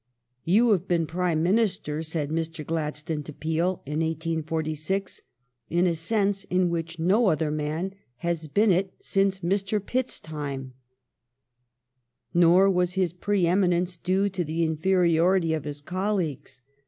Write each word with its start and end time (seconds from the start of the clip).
"You 0.45 0.71
have 0.71 0.87
been 0.87 1.05
> 1.05 1.05
Prime 1.05 1.43
Minister," 1.43 2.01
said 2.01 2.31
Mr. 2.31 2.65
Gladstone 2.65 3.21
to 3.21 3.31
Peel 3.31 3.83
in 3.85 3.99
1846," 3.99 5.21
in 5.69 5.85
a 5.85 5.93
sense 5.93 6.43
in 6.45 6.71
which 6.71 6.97
no 6.97 7.27
other 7.27 7.51
man 7.51 7.93
has 8.15 8.47
been 8.47 8.71
it 8.71 8.95
since 8.99 9.41
Mr. 9.41 9.79
Pitt's 9.79 10.19
time." 10.19 10.73
The 12.33 12.39
Cab 12.39 12.41
Nor 12.41 12.71
was 12.71 12.93
his 12.93 13.13
pre 13.13 13.45
eminence 13.45 13.95
due 13.95 14.27
to 14.29 14.43
the 14.43 14.67
infei'iority 14.67 15.55
of 15.55 15.65
his 15.65 15.81
colleagues. 15.81 16.63